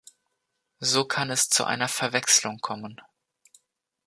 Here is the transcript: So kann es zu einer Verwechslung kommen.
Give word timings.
So 0.79 1.05
kann 1.05 1.29
es 1.29 1.49
zu 1.49 1.63
einer 1.63 1.87
Verwechslung 1.87 2.57
kommen. 2.57 2.99